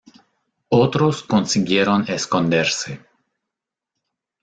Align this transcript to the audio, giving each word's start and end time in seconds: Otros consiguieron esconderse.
Otros 0.69 1.21
consiguieron 1.21 2.05
esconderse. 2.07 3.05